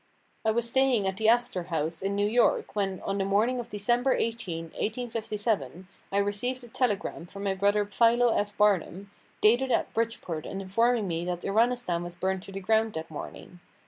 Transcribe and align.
I 0.43 0.49
was 0.49 0.67
staying 0.67 1.05
at 1.05 1.17
the 1.17 1.29
Astor 1.29 1.65
House, 1.65 2.01
in 2.01 2.15
New 2.15 2.27
York, 2.27 2.75
when, 2.75 3.01
on 3.01 3.19
the 3.19 3.23
morning 3.23 3.59
of 3.59 3.69
December 3.69 4.13
18, 4.15 4.69
1857, 4.71 5.87
I 6.11 6.17
received 6.17 6.63
a 6.63 6.67
telegram 6.69 7.27
from 7.27 7.43
my 7.43 7.53
brother 7.53 7.85
Philo 7.85 8.35
F. 8.35 8.57
Barnum, 8.57 9.11
dated 9.41 9.71
at 9.71 9.93
Bridgeport 9.93 10.47
and 10.47 10.59
informing 10.59 11.07
me 11.07 11.23
that 11.25 11.45
Iranistan 11.45 12.01
was 12.03 12.15
burned 12.15 12.41
to 12.41 12.51
the 12.51 12.59
ground 12.59 12.93
that 12.93 13.11
morning. 13.11 13.59